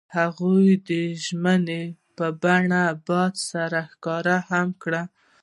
هغوی 0.17 0.67
د 0.89 0.89
ژمنې 1.23 1.83
په 2.17 2.25
بڼه 2.41 2.83
باد 3.07 3.33
سره 3.51 3.79
ښکاره 3.91 4.37
هم 4.49 4.67
کړه. 4.83 5.03